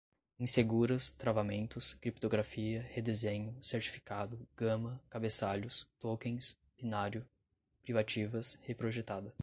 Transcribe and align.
inseguras, 0.39 1.11
travamentos, 1.11 1.93
criptografia, 1.93 2.81
redesenho, 2.91 3.55
certificado, 3.61 4.47
gama, 4.57 4.99
cabeçalhos, 5.11 5.87
tokens, 5.99 6.57
binário, 6.75 7.23
privativas, 7.83 8.57
reprojetada 8.63 9.31